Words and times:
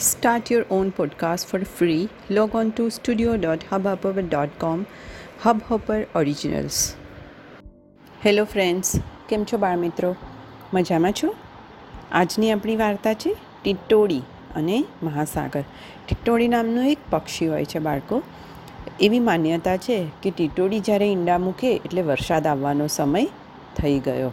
Start 0.00 0.50
your 0.50 0.64
own 0.70 0.92
podcast 0.92 1.44
for 1.44 1.58
free. 1.70 2.08
Log 2.30 2.54
on 2.54 2.72
to 2.72 2.84
studio.hubhopper.com. 2.90 4.86
Hubhopper 5.42 5.98
Originals. 6.14 6.78
Hello 8.24 8.44
friends 8.44 8.92
કેમ 9.28 9.44
છો 9.44 9.58
બાળ 9.58 9.76
મિત્રો 9.76 10.10
મજામાં 10.74 11.12
છો 11.12 11.30
આજની 12.12 12.50
આપણી 12.50 12.76
વાર્તા 12.76 13.14
છે 13.14 13.34
ટિટોડી 13.62 14.22
અને 14.56 14.78
મહાસાગર 15.02 15.64
ટિટોડી 16.06 16.48
નામનું 16.48 16.90
એક 16.94 17.06
પક્ષી 17.10 17.46
હોય 17.46 17.64
છે 17.64 17.78
બાળકો 17.80 18.22
એવી 19.00 19.20
માન્યતા 19.20 19.78
છે 19.78 20.00
કે 20.22 20.30
ટિટોડી 20.30 20.80
જ્યારે 20.80 21.12
ઈંડા 21.12 21.38
મૂકે 21.38 21.70
એટલે 21.76 22.02
વરસાદ 22.02 22.46
આવવાનો 22.46 22.90
સમય 22.98 23.26
થઈ 23.76 23.98
ગયો 24.00 24.32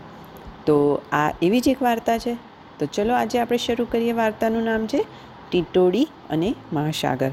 તો 0.65 0.77
આ 1.13 1.29
એવી 1.41 1.59
જ 1.59 1.67
એક 1.69 1.81
વાર્તા 1.81 2.17
છે 2.17 2.33
તો 2.79 2.93
ચલો 2.95 3.13
આજે 3.13 3.39
આપણે 3.39 3.57
શરૂ 3.57 3.85
કરીએ 3.85 4.13
વાર્તાનું 4.13 4.63
નામ 4.63 4.85
છે 4.85 5.01
ટીટોડી 5.51 6.07
અને 6.29 6.55
મહાસાગર. 6.73 7.31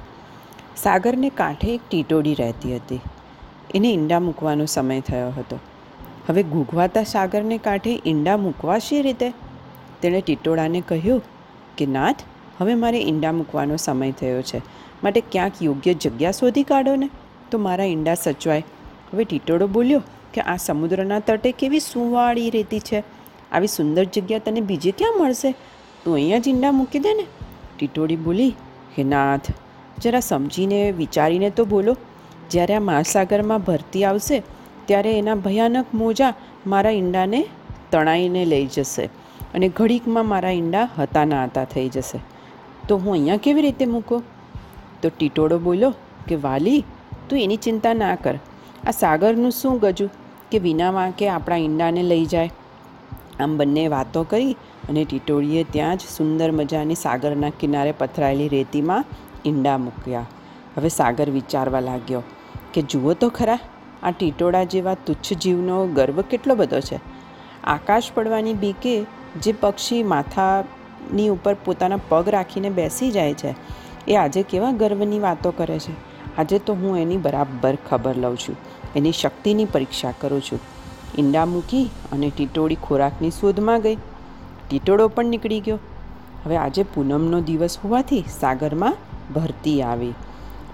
સાગરને 0.76 1.28
કાંઠે 1.28 1.74
એક 1.74 1.80
ટીટોડી 1.90 2.34
રહેતી 2.34 2.76
હતી. 2.76 3.00
એને 3.74 3.92
ઈંડા 3.92 4.20
મૂકવાનો 4.20 4.66
સમય 4.66 5.00
થયો 5.00 5.28
હતો. 5.28 5.58
હવે 6.28 6.42
ઘૂઘવાતા 6.42 7.02
સાગરને 7.04 7.58
કાંઠે 7.58 8.02
ઈંડા 8.06 8.36
મૂકવા 8.36 8.78
શી 8.78 9.02
રીતે? 9.02 9.30
તેણે 10.02 10.20
ટીટોડાને 10.20 10.80
કહ્યું 10.80 11.22
કે, 11.78 11.86
નાથ, 11.86 12.16
હવે 12.58 12.74
મારે 12.74 13.00
ઈંડા 13.02 13.32
મૂકવાનો 13.32 13.76
સમય 13.76 14.12
થયો 14.12 14.42
છે. 14.42 14.58
માટે 15.04 15.22
ક્યાંક 15.32 15.52
યોગ્ય 15.62 15.94
જગ્યા 15.94 16.30
શોધી 16.30 16.62
કાઢો 16.62 16.96
ને. 16.96 17.10
તો 17.50 17.58
મારા 17.58 17.84
ઈંડા 17.84 18.14
સચવાય. 18.14 18.64
હવે 19.12 19.24
ટીટોડો 19.24 19.66
બોલ્યો 19.66 20.02
કે, 20.34 20.40
આ 20.40 20.56
સમુદ્રના 20.56 21.18
તટે 21.18 21.52
કેવી 21.52 21.80
સુંવાળી 21.80 22.50
રેતી 22.50 22.80
છે. 22.80 23.02
આવી 23.52 23.66
સુંદર 23.66 24.04
જગ્યા 24.04 24.38
તને 24.38 24.60
બીજે 24.60 24.90
ક્યાં 24.90 25.18
મળશે? 25.20 25.52
તું 26.04 26.14
અહીંયા 26.14 26.38
જ 26.38 26.48
ઈંડા 26.48 26.72
મૂકી 26.72 26.98
દે 26.98 27.14
ને. 27.14 27.26
ટીટોડી 27.78 28.16
બોલી, 28.16 28.48
હે 28.98 29.04
નાથ, 29.04 29.50
જરા 30.00 30.20
સમજીને, 30.20 30.90
વિચારીને 30.90 31.50
તો 31.50 31.64
બોલો. 31.64 31.96
જ્યારે 32.50 32.74
આ 32.74 32.80
મહાસાગરમાં 32.80 33.60
ભરતી 33.60 34.04
આવશે, 34.04 34.42
ત્યારે 34.86 35.18
એના 35.18 35.34
ભયાનક 35.34 35.86
મોજા 35.94 36.34
મારા 36.66 36.90
ઈંડાને 36.90 37.46
તણાઈને 37.90 38.44
લઈ 38.44 38.66
જશે 38.66 39.04
અને 39.54 39.68
ઘડીકમાં 39.68 40.28
મારા 40.28 40.50
ઈંડા 40.50 40.88
હતા 40.98 41.24
ના 41.24 41.44
હતા 41.44 41.64
થઈ 41.64 41.88
જશે. 41.88 42.18
તો 42.88 42.96
હું 42.96 43.12
અહીંયા 43.12 43.36
કેવી 43.36 43.62
રીતે 43.62 43.86
મૂકો? 43.86 44.22
તો 45.02 45.08
ટીટોડો 45.08 45.58
બોલ્યો, 45.58 45.94
કે 46.28 46.34
વાલી, 46.34 46.84
તું 47.28 47.38
એની 47.38 47.56
ચિંતા 47.56 47.94
ના 47.94 48.14
કર. 48.14 48.34
આ 48.86 48.90
સાગરનું 48.90 49.50
શું 49.50 49.80
ગજું? 49.80 50.10
કે 50.50 50.58
વિના 50.58 50.90
વાંકે 50.90 51.28
આપણા 51.28 51.56
ઈંડાને 51.56 52.02
લઈ 52.02 52.24
જાય? 52.24 52.50
આમ 53.40 53.56
બંને 53.56 53.84
વાતો 53.88 54.22
કરી 54.22 54.52
અને 54.88 55.02
ટીટોળીએ 55.04 55.62
ત્યાં 55.72 55.96
જ 55.96 56.14
સુંદર 56.16 56.50
મજાની 56.52 56.94
સાગરના 56.94 57.52
કિનારે 57.60 57.92
પથરાયેલી 57.92 58.48
રેતીમાં 58.48 59.04
ઈંડા 59.46 59.78
મૂક્યા. 59.78 60.26
હવે 60.76 60.88
સાગર 60.88 61.30
વિચારવા 61.30 61.80
લાગ્યો 61.80 62.22
કે 62.74 62.82
જુઓ 62.82 63.14
તો 63.14 63.28
ખરા, 63.28 63.58
આ 64.02 64.10
ટીટોળા 64.10 64.64
જેવા 64.64 64.94
તુચ્છ 65.06 65.32
જીવનો 65.38 65.76
ગર્વ 65.86 66.20
કેટલો 66.20 66.54
બધો 66.54 66.80
છે. 66.80 66.98
આકાશ 67.64 68.12
પડવાની 68.14 68.54
બીકે 68.54 68.94
જે 69.42 69.52
પક્ષી 69.52 70.02
માથાની 70.02 71.28
ઉપર 71.28 71.56
પોતાના 71.64 72.04
પગ 72.08 72.28
રાખીને 72.28 72.70
બેસી 72.70 73.10
જાય 73.10 73.34
છે, 73.34 73.54
એ 74.08 74.16
આજે 74.16 74.42
કેવા 74.42 74.72
ગર્વની 74.72 75.18
વાતો 75.18 75.50
કરે 75.50 75.78
છે. 75.78 75.94
આજે 76.38 76.58
તો 76.58 76.74
હું 76.74 76.98
એની 76.98 77.16
બરાબર 77.16 77.74
ખબર 77.90 78.16
લઉં 78.16 78.36
છું, 78.36 78.56
એની 78.96 79.12
શક્તિની 79.12 79.64
પરીક્ષા 79.64 80.14
કરું 80.20 80.42
છું. 80.42 80.60
ઈંડા 81.18 81.44
મૂકી 81.44 81.90
અને 82.12 82.32
ટીટોળી 82.36 82.74
ખોરાકની 82.74 83.30
શોધમાં 83.30 83.80
ગઈ. 83.80 83.96
ટીટોળો 84.68 85.08
પણ 85.08 85.24
નીકળી 85.24 85.60
ગયો. 85.60 85.78
હવે 86.44 86.56
આજે 86.56 86.82
પૂનમનો 86.82 87.40
દિવસ 87.40 87.78
હોવાથી 87.84 88.24
સાગરમાં 88.40 88.96
ભરતી 89.34 89.82
આવી. 89.82 90.14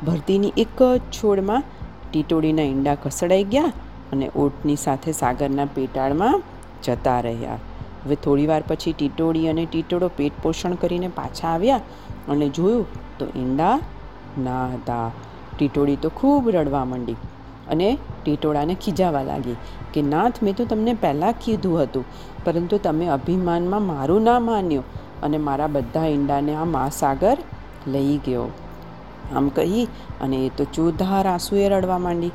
ભરતીની 0.07 0.53
એક 0.57 0.83
જ 0.83 1.01
છોડમાં 1.13 1.63
ટીટોળીના 2.11 2.63
ઈંડા 2.63 2.95
કસડાઈ 2.95 3.45
ગયા 3.45 3.73
અને 4.13 4.31
ઓટની 4.37 4.77
સાથે 4.77 5.12
સાગરના 5.12 5.65
પેટાળમાં 5.65 6.43
જતા 6.84 7.21
રહ્યા. 7.21 7.59
હવે 8.05 8.15
થોડીવાર 8.15 8.62
પછી 8.69 8.93
ટીટોળી 8.93 9.49
અને 9.49 9.67
ટીટોળો 9.67 10.09
પેટ 10.09 10.33
પોષણ 10.43 10.75
કરીને 10.75 11.09
પાછા 11.09 11.49
આવ્યા 11.49 11.81
અને 12.29 12.49
જોયું 12.49 12.87
તો 13.19 13.27
ઈંડા 13.37 13.81
ના 14.39 14.67
હતા. 14.67 15.11
ટીટોળી 15.59 15.97
તો 15.97 16.09
ખૂબ 16.09 16.50
રડવા 16.50 16.84
માંડી. 16.84 17.17
અને 17.70 17.88
ટીટોળાને 18.22 18.75
ખીજાવા 18.75 19.22
લાગી 19.22 19.56
કે, 19.94 20.03
નાથ, 20.03 20.42
મેં 20.42 20.54
તો 20.54 20.64
તમને 20.64 20.94
પહેલાં 20.94 21.34
કીધું 21.44 21.82
હતું, 21.82 22.04
પરંતુ 22.44 22.78
તમે 22.78 23.06
અભિમાનમાં 23.08 23.82
મારું 23.82 24.22
ના 24.22 24.41
માન્યું 24.41 24.84
અને 25.22 25.38
મારા 25.38 25.66
બધા 25.66 26.06
ઈંડાને 26.06 26.53
આ 26.54 26.64
મહાસાગર 26.64 27.36
લઈ 27.86 28.16
ગયો. 28.26 28.47
આમ 29.36 29.48
કહી 29.48 29.84
અને 30.20 30.36
એ 30.36 30.50
તો 30.56 30.64
ચોધાર 30.75 31.26
આંસુએ 31.26 31.69
રડવા 31.69 31.98
માંડી. 31.98 32.32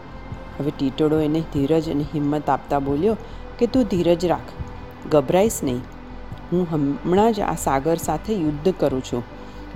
હવે 0.60 0.72
ટીટોળો 0.80 1.18
એને 1.20 1.42
ધીરજ 1.54 1.90
અને 1.90 2.06
હિંમત 2.14 2.50
આપતા 2.50 2.80
બોલ્યો 2.80 3.16
કે, 3.60 3.68
તું 3.68 3.84
ધીરજ 3.84 4.26
રાખ, 4.26 4.52
ગભરાઈશ 5.12 5.60
નહીં. 5.64 5.82
હું 6.52 6.68
હમણાં 6.72 7.34
જ 7.34 7.40
આ 7.40 7.56
સાગર 7.56 7.98
સાથે 7.98 8.34
યુદ્ધ 8.34 8.70
કરું 8.80 9.04
છું. 9.04 9.24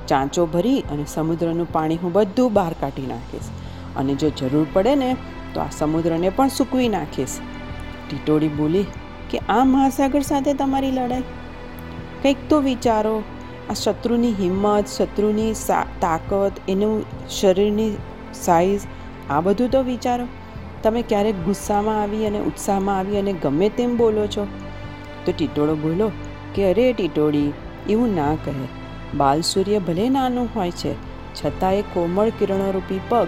ચાંચો 0.07 0.45
ભરી 0.45 0.79
અને 0.91 1.03
સમુદ્રનું 1.07 1.67
પાણી 1.73 1.95
હું 1.95 2.13
બધું 2.13 2.53
બહાર 2.53 2.73
કાઢી 2.79 3.07
નાખીશ. 3.07 3.49
અને 3.97 4.13
જો 4.15 4.29
જરૂર 4.29 4.67
પડે 4.73 4.95
ને 4.95 5.09
તો 5.53 5.61
આ 5.61 5.69
સમુદ્રને 5.69 6.29
પણ 6.29 6.47
સૂકવી 6.47 6.89
નાખીશ. 6.89 7.35
ટીટોળી 8.09 8.47
બોલી, 8.47 8.85
કે 9.29 9.37
આ 9.49 9.63
મહાસાગર 9.63 10.21
સાથે 10.21 10.53
તમારી 10.53 10.91
લડાઈ? 10.91 11.21
કંઈક 12.23 12.37
તો 12.49 12.61
વિચારો. 12.61 13.23
આ 13.69 13.73
શત્રુની 13.73 14.33
હિંમત, 14.33 14.87
શત્રુની 14.87 15.53
તાકત, 16.01 16.51
એનું 16.67 17.03
શરીરની 17.29 17.91
સાઇઝ 18.33 18.81
આ 19.29 19.41
બધું 19.41 19.71
તો 19.71 19.81
વિચારો. 19.83 20.27
તમે 20.83 21.01
ક્યારેક 21.01 21.35
ગુસ્સામાં 21.45 22.01
આવી 22.01 22.25
અને 22.25 22.39
ઉત્સાહમાં 22.39 22.97
આવી 22.97 23.17
અને 23.17 23.33
ગમે 23.33 23.69
તેમ 23.69 23.97
બોલો 23.97 24.27
છો. 24.27 24.47
તો 25.25 25.31
ટીટોળો 25.37 25.75
બોલો, 25.75 26.11
કે 26.55 26.71
અરે 26.71 26.93
ટીટોળી, 26.93 27.53
એવું 27.89 28.15
ના 28.15 28.33
કહે. 28.45 28.53
બાલ 29.17 29.41
સૂર્ય 29.41 29.79
ભલે 29.79 30.09
નાનું 30.09 30.49
હોય 30.55 30.71
છે, 30.71 30.93
છતાં 31.35 31.73
એ 31.73 31.81
કોમળ 31.93 32.29
કિરણોરૂપી 32.29 32.99
પગ 33.09 33.27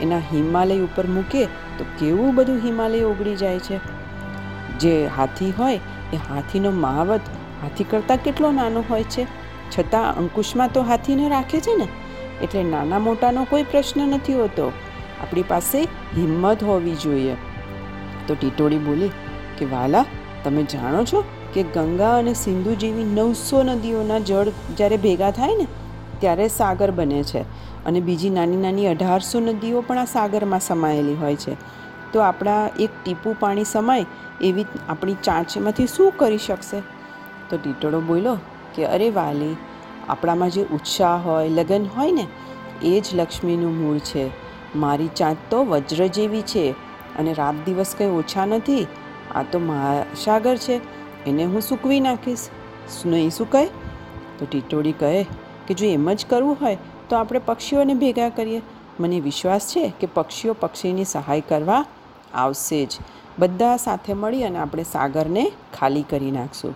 એના 0.00 0.18
હિમાલય 0.18 0.80
ઉપર 0.80 1.06
મૂકે 1.06 1.44
તો 1.46 1.84
કેવું 1.98 2.34
બધું 2.34 2.58
હિમાલય 2.58 3.00
ઓગળી 3.00 3.36
જાય 3.36 3.58
છે? 3.58 3.80
જે 4.78 5.06
હાથી 5.16 5.52
હોય, 5.58 5.80
એ 6.12 6.16
હાથીનો 6.16 6.70
મહાવત 6.70 7.20
હાથી 7.62 7.84
કરતાં 7.84 8.16
કેટલો 8.16 8.52
નાનો 8.52 8.84
હોય 8.90 9.02
છે? 9.02 9.24
છતાં 9.78 10.16
અંકુશમાં 10.16 10.72
તો 10.72 10.82
હાથીને 10.82 11.28
રાખે 11.28 11.60
છે 11.60 11.76
ને? 11.76 11.88
એટલે 12.42 12.62
નાના 12.62 12.98
મોટાનો 12.98 13.44
કોઈ 13.44 13.62
પ્રશ્ન 13.62 14.08
નથી 14.08 14.34
હોતો. 14.34 14.72
આપણી 15.22 15.42
પાસે 15.42 15.82
હિંમત 16.16 16.64
હોવી 16.64 16.94
જોઈએ. 16.94 17.36
તો 18.26 18.34
ટીટોળી 18.34 18.78
બોલી 18.78 19.10
કે, 19.58 19.64
વાલા, 19.64 20.04
તમે 20.44 20.62
જાણો 20.62 21.04
છો 21.04 21.24
કે 21.54 21.62
ગંગા 21.62 22.18
અને 22.18 22.34
સિંધુ 22.34 22.74
જેવી 22.74 23.04
નવસો 23.04 23.62
નદીઓના 23.62 24.18
જળ 24.18 24.48
જ્યારે 24.48 24.96
ભેગા 24.96 25.30
થાય 25.30 25.54
ને 25.56 25.66
ત્યારે 26.24 26.48
સાગર 26.48 26.90
બને 26.90 27.22
છે 27.22 27.42
અને 27.86 28.00
બીજી 28.00 28.30
નાની 28.30 28.56
નાની 28.56 28.86
અઢારસો 28.86 29.40
નદીઓ 29.40 29.80
પણ 29.80 29.98
આ 29.98 30.04
સાગરમાં 30.04 30.60
સમાયેલી 30.60 31.14
હોય 31.14 31.36
છે. 31.36 31.56
તો 32.12 32.20
આપણા 32.20 32.70
એક 32.80 32.90
ટીપું 33.04 33.36
પાણી 33.40 33.64
સમાય 33.64 34.06
એવી 34.40 34.66
આપણી 34.88 35.16
ચાંચમાંથી 35.24 35.86
શું 35.86 36.12
કરી 36.16 36.38
શકશે? 36.38 36.80
તો 37.50 37.56
ટીટોળો 37.56 38.00
બોલ્યો 38.00 38.36
કે 38.74 38.86
અરે 38.86 39.10
વાલી, 39.10 39.56
આપણામાં 40.08 40.50
જે 40.50 40.62
ઉત્સાહ 40.62 41.16
હોય, 41.24 41.48
લગન 41.48 41.86
હોય 41.96 42.12
ને, 42.12 42.26
એ 42.82 43.00
જ 43.00 43.14
લક્ષ્મીનું 43.14 43.76
મૂળ 43.78 43.98
છે. 43.98 44.24
મારી 44.76 45.08
ચાંચ 45.16 45.36
તો 45.50 45.64
વજ્ર 45.64 46.06
જેવી 46.06 46.42
છે 46.42 46.64
અને 47.18 47.32
રાત 47.32 47.54
દિવસ 47.66 47.94
કંઈ 47.98 48.10
ઓછા 48.10 48.46
નથી. 48.46 48.86
આ 49.34 49.42
તો 49.42 49.58
મહાસાગર 49.58 50.56
છે, 50.56 50.76
એને 51.26 51.44
હું 51.44 51.60
સૂકવી 51.60 52.00
નાખીશ. 52.00 52.48
નહીં 53.06 53.30
સુકાય 53.30 53.68
તો 54.38 54.46
ટીટોળી 54.50 54.92
કહે 54.92 55.26
કે 55.68 55.74
જો 55.74 55.86
એમ 55.86 56.12
જ 56.12 56.26
કરવું 56.26 56.56
હોય, 56.60 56.78
તો 57.08 57.16
આપણે 57.16 57.38
પક્ષીઓને 57.38 57.94
ભેગા 57.94 58.28
કરીએ. 58.28 58.62
મને 59.00 59.20
વિશ્વાસ 59.20 59.66
છે 59.66 59.92
કે 60.00 60.08
પક્ષીઓ 60.14 60.52
પક્ષીની 60.52 61.04
સહાય 61.04 61.40
કરવા 61.40 61.84
આવશે 62.34 62.86
જ. 62.86 62.90
બધા 63.38 63.76
સાથે 63.76 64.12
મળી 64.12 64.44
અને 64.44 64.58
આપણે 64.58 64.82
સાગરને 64.82 65.52
ખાલી 65.78 66.02
કરી 66.02 66.30
નાખશું. 66.30 66.74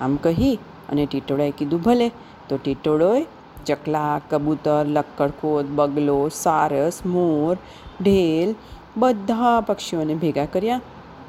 આમ 0.00 0.16
કહી 0.16 0.58
અને 0.88 1.06
ટીટોળાએ 1.06 1.50
કીધું, 1.50 1.82
ભલે. 1.82 2.10
તો 2.48 2.56
ટીટોળોએ 2.56 3.26
ચકલા, 3.66 4.20
કબૂતર, 4.30 4.84
લક્કડખોદ, 4.86 5.66
બગલો, 5.66 6.28
સારસ, 6.28 7.06
મોર, 7.06 7.56
ઢેલ 8.02 8.54
બધા 8.96 9.60
પક્ષીઓને 9.60 10.14
ભેગા 10.14 10.44
કર્યા. 10.44 10.80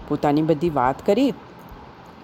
પોતાની 0.08 0.42
બધી 0.42 0.70
વાત 0.70 1.06
કરી 1.06 1.30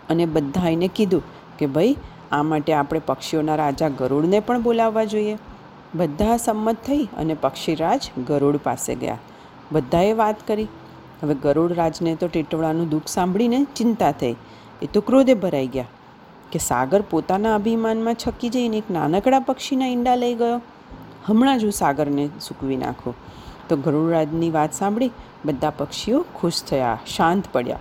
અને 0.10 0.26
બધાને 0.26 0.88
કીધું 0.88 1.24
કે, 1.58 1.66
ભાઈ 1.66 1.96
આ 2.34 2.44
માટે 2.44 2.74
આપણે 2.74 3.02
પક્ષીઓના 3.06 3.56
રાજા 3.56 3.90
ગરુડને 3.90 4.40
પણ 4.40 4.62
બોલાવવા 4.62 5.04
જોઈએ. 5.04 5.38
બધા 5.96 6.38
સંમત 6.38 6.78
થઈ 6.88 7.04
અને 7.18 7.34
પક્ષીરાજ 7.34 8.12
ગરુડ 8.28 8.58
પાસે 8.58 8.96
ગયા. 8.96 9.18
બધાએ 9.72 10.14
વાત 10.14 10.48
કરી. 10.48 10.68
હવે 11.24 11.36
ગરુડરાજને 11.36 12.16
તો 12.16 12.28
ટીટોળાનું 12.28 12.90
દુઃખ 12.90 13.08
સાંભળીને 13.08 13.66
ચિંતા 13.76 14.12
થઈ. 14.12 14.36
એ 14.82 14.86
તો 14.86 15.02
ક્રોધે 15.02 15.34
ભરાઈ 15.34 15.68
ગયા 15.68 15.86
કે 16.52 16.60
સાગર 16.60 17.02
પોતાના 17.02 17.56
અભિમાનમાં 17.56 18.14
છકી 18.14 18.50
જઈને 18.50 18.78
એક 18.78 18.92
નાનકડા 18.92 19.40
પક્ષીના 19.40 19.88
ઈંડા 19.88 20.16
લઈ 20.16 20.34
ગયો. 20.34 20.62
હમણાં 21.26 21.60
જ 21.60 21.64
હું 21.64 21.72
સાગરને 21.72 22.30
સૂકવી 22.42 22.78
નાખું. 22.78 23.14
તો 23.70 23.76
ગરુડરાજની 23.76 24.50
વાત 24.50 24.74
સાંભળી 24.74 25.12
બધા 25.46 25.70
પક્ષીઓ 25.70 26.26
ખુશ 26.36 26.64
થયા, 26.64 27.00
શાંત 27.16 27.44
પડ્યા. 27.52 27.80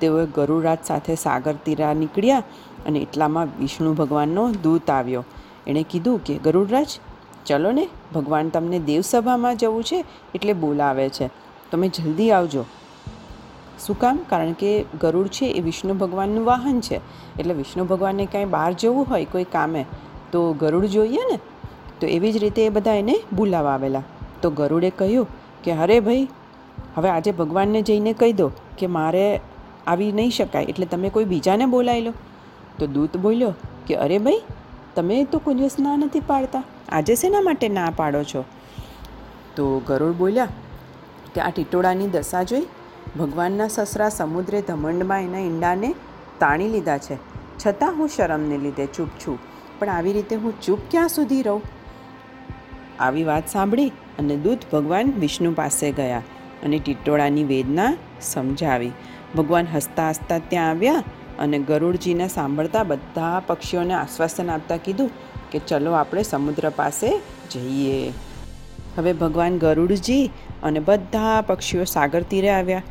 તેઓએ 0.00 0.26
ગરુડરાજ 0.26 0.78
સાથે 0.84 1.14
સાગર 1.14 1.54
તીરા 1.64 1.94
નીકળ્યા 1.94 2.42
અને 2.86 2.98
એટલામાં 2.98 3.46
વિષ્ણુ 3.60 3.92
ભગવાનનો 3.92 4.50
દૂત 4.50 4.90
આવ્યો. 4.90 5.24
એણે 5.66 5.82
કીધું 5.90 6.24
કે, 6.24 6.38
ગરુડરાજ, 6.38 6.86
ચલો 7.46 7.72
ને, 7.72 7.88
ભગવાન 8.14 8.48
તમને 8.48 8.78
દેવસભામાં 8.78 9.56
જવું 9.56 9.84
છે 9.84 10.04
એટલે 10.34 10.52
બોલાવે 10.52 11.08
છે. 11.08 11.30
તમે 11.70 11.88
જલ્દી 11.88 12.30
આવજો. 12.30 12.64
શું 13.86 13.98
કામ? 13.98 14.18
કારણ 14.30 14.52
કે 14.52 14.84
ગરુડ 15.00 15.26
છે 15.26 15.46
એ 15.46 15.60
વિષ્ણુ 15.60 15.94
ભગવાનનું 15.94 16.44
વાહન 16.44 16.80
છે. 16.80 17.00
એટલે 17.38 17.54
વિષ્ણુ 17.54 17.84
ભગવાનને 17.84 18.26
કાંઈ 18.26 18.44
બહાર 18.44 18.72
જવું 18.72 19.06
હોય 19.10 19.24
કોઈ 19.24 19.44
કામે, 19.44 19.84
તો 20.32 20.52
ગરુડ 20.52 20.84
જોઈએ 20.84 21.16
ને. 21.16 21.38
તો 22.00 22.06
એવી 22.06 22.32
જ 22.32 22.36
રીતે 22.36 22.66
એ 22.66 22.68
બધા 22.68 22.94
એને 22.94 23.20
બોલાવા 23.32 23.70
આવેલા. 23.70 24.02
તો 24.42 24.50
ગરુડે 24.50 24.90
કહ્યું 24.90 25.26
કે, 25.64 25.72
અરે 25.72 26.00
ભાઈ, 26.00 26.28
હવે 26.94 27.08
આજે 27.08 27.30
ભગવાનને 27.30 27.82
જઈને 27.82 28.12
કહી 28.12 28.32
દો 28.32 28.50
કે 28.78 28.86
મારે 28.86 29.40
આવી 29.86 30.12
નહીં 30.12 30.30
શકાય, 30.30 30.64
એટલે 30.64 30.86
તમે 30.86 31.08
કોઈ 31.08 31.24
બીજાને 31.24 31.66
બોલાવી 31.66 32.00
લો. 32.00 32.12
તો 32.78 32.86
દૂત 32.86 33.16
બોલ્યો 33.16 33.52
કે, 33.86 33.94
અરે 33.96 34.18
ભાઈ, 34.18 34.42
તમે 34.94 35.24
તો 35.24 35.38
કોઈ 35.38 35.54
દિવસ 35.54 35.76
ના 35.80 35.96
નથી 35.96 36.20
પાડતા. 36.20 36.62
આજે 36.88 37.14
શેના 37.14 37.40
માટે 37.40 37.68
ના 37.68 37.90
પાડો 37.96 38.22
છો? 38.22 38.44
તો 39.56 39.82
ગરુડ 39.86 40.14
બોલ્યા 40.14 40.48
કે, 41.34 41.40
આ 41.40 41.50
ટીટોળાની 41.50 42.08
દશા 42.08 42.42
જોઈ 42.42 42.66
ભગવાનના 43.18 43.68
સસરા 43.68 44.08
સમુદ્રે 44.08 44.60
ધમંડમાં 44.60 45.22
એના 45.22 45.38
ઈંડાને 45.38 45.94
તાણી 46.38 46.68
લીધા 46.68 46.98
છે. 46.98 47.16
છતાં 47.66 47.92
હું 47.96 48.08
શરમને 48.08 48.58
લીધે 48.58 48.86
ચૂપ 48.86 49.08
છું, 49.08 49.38
પણ 49.78 49.88
આવી 49.88 50.12
રીતે 50.12 50.36
હું 50.36 50.60
ચૂપ 50.60 50.80
ક્યાં 50.90 51.08
સુધી 51.08 51.42
રહું? 51.42 51.62
આવી 53.00 53.24
વાત 53.24 53.48
સાંભળી 53.48 53.88
અને 54.18 54.36
દૂત 54.36 54.58
ભગવાન 54.72 55.12
વિષ્ણુ 55.20 55.52
પાસે 55.52 55.92
ગયા 55.92 56.22
અને 56.62 56.78
ટીટોળાની 56.78 57.44
વેદના 57.44 57.90
સમજાવી. 58.20 58.92
ભગવાન 59.36 59.66
હસતા 59.74 60.08
હસતા 60.08 60.38
ત્યાં 60.38 60.70
આવ્યા 60.70 61.02
અને 61.38 61.58
ગરુડજીને 61.58 62.28
સાંભળતા 62.28 62.82
બધા 62.82 63.42
પક્ષીઓને 63.46 63.94
આશ્વાસન 63.94 64.50
આપતા 64.50 64.76
કીધું 64.76 65.10
કે 65.50 65.58
ચલો 65.58 65.92
આપણે 65.92 66.22
સમુદ્ર 66.22 66.70
પાસે 66.70 67.20
જઈએ. 67.50 68.12
હવે 68.96 69.12
ભગવાન 69.12 69.58
ગરુડજી 69.58 70.30
અને 70.62 70.80
બધા 70.80 71.40
પક્ષીઓ 71.40 71.84
સાગર 71.84 72.22
તીરે 72.22 72.50
આવ્યા. 72.50 72.82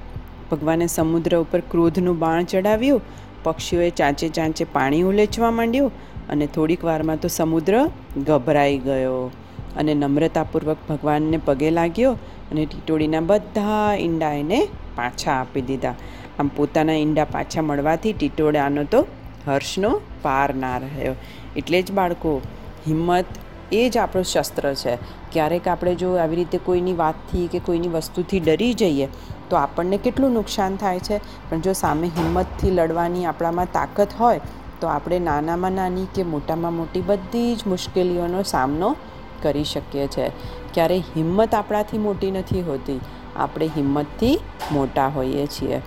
ભગવાને 0.51 0.87
સમુદ્ર 0.87 1.37
ઉપર 1.37 1.59
ક્રોધનું 1.59 2.19
બાણ 2.19 2.43
ચડાવ્યું. 2.43 3.01
પક્ષીઓએ 3.43 3.89
ચાંચે 3.89 4.29
ચાંચે 4.29 4.63
પાણી 4.63 5.01
ઉલેચવા 5.01 5.51
માંડ્યું 5.51 5.91
અને 6.29 6.45
થોડીક 6.45 6.83
વારમાં 6.83 7.19
તો 7.19 7.27
સમુદ્ર 7.27 7.89
ગભરાઈ 8.27 8.77
ગયો 8.77 9.31
અને 9.77 9.93
નમ્રતાપૂર્વક 9.93 10.77
ભગવાનને 10.89 11.37
પગે 11.37 11.71
લાગ્યો 11.71 12.11
અને 12.51 12.65
ટીટોળીના 12.65 13.19
બધા 13.19 13.95
ઈંડા 13.95 14.33
એને 14.33 14.67
પાછા 14.95 15.31
આપી 15.31 15.61
દીધા. 15.61 15.95
આમ 16.39 16.47
પોતાના 16.47 16.94
ઈંડા 16.94 17.25
પાછા 17.25 17.62
મળવાથી 17.62 18.13
ટીટોળાનો 18.13 18.83
તો 18.83 19.07
હર્ષનો 19.47 20.01
પાર 20.21 20.56
ના 20.56 20.77
રહ્યો. 20.77 21.15
એટલે 21.56 21.81
જ 21.81 21.91
બાળકો, 21.91 22.41
હિંમત 22.88 23.25
એ 23.71 23.89
જ 23.89 23.97
આપણું 23.97 24.24
શસ્ત્ર 24.24 24.74
છે. 24.74 24.97
ક્યારેક 25.31 25.68
આપણે 25.68 25.95
જો 25.95 26.15
આવી 26.15 26.35
રીતે 26.35 26.57
કોઈની 26.57 26.94
વાતથી 26.94 27.47
કે 27.47 27.59
કોઈની 27.59 27.88
વસ્તુથી 27.88 28.39
ડરી 28.39 28.74
જઈએ, 28.74 29.07
તો 29.50 29.56
આપણને 29.56 29.97
કેટલું 29.97 30.31
નુકસાન 30.31 30.75
થાય 30.75 31.00
છે? 31.00 31.18
પણ 31.50 31.62
જો 31.62 31.74
સામે 31.74 32.07
હિંમતથી 32.07 32.71
લડવાની 32.71 33.25
આપણામાં 33.25 33.71
તાકાત 33.71 34.19
હોય, 34.19 34.39
તો 34.81 34.88
આપણે 34.88 35.19
નાનામાં 35.19 35.71
નાની 35.71 36.06
કે 36.15 36.24
મોટામાં 36.24 36.74
મોટી 36.74 37.01
બધી 37.01 37.56
જ 37.56 37.68
મુશ્કેલીઓનો 37.68 38.44
સામનો 38.44 38.95
કરી 39.41 39.63
શકીએ 39.63 40.07
છીએ 40.07 40.31
ક્યારેય 40.74 41.00
હિંમત 41.00 41.53
આપણાથી 41.53 41.97
મોટી 41.97 42.31
નથી 42.31 42.62
હોતી. 42.62 43.00
આપણે 43.36 43.68
હિંમતથી 43.68 44.39
મોટા 44.71 45.07
હોઈએ 45.07 45.47
છીએ. 45.47 45.81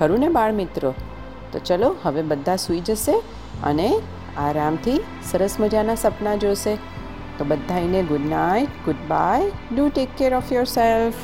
ખરું 0.00 0.18
ને 0.18 0.28
બાળ 0.28 0.52
મિત્રો 0.52 0.90
તો 1.52 1.58
ચલો, 1.58 1.96
હવે 2.02 2.22
બધા 2.22 2.56
સૂઈ 2.56 2.80
જશે 2.80 3.16
અને 3.64 3.88
આરામથી 4.38 5.00
સરસ 5.30 5.56
મજાના 5.60 5.94
સપના 5.94 6.36
જોશે. 6.36 6.74
તો 7.38 7.44
બધાને 7.44 8.00
good 8.02 8.24
night 8.30 8.80
goodbye 9.08 9.50
do 9.74 9.88
take 9.88 10.16
care 10.18 10.34
of 10.34 10.52
yourself 10.64 11.14